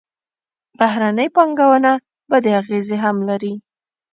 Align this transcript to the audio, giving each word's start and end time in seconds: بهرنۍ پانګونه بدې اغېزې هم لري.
بهرنۍ 0.77 1.27
پانګونه 1.35 1.91
بدې 2.29 2.51
اغېزې 2.61 2.97
هم 3.03 3.17
لري. 3.29 3.53